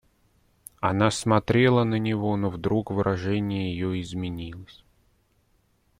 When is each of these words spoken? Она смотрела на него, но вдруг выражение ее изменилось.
Она 0.79 1.11
смотрела 1.11 1.83
на 1.83 1.93
него, 1.99 2.35
но 2.35 2.49
вдруг 2.49 2.89
выражение 2.89 3.71
ее 3.71 4.01
изменилось. 4.01 4.83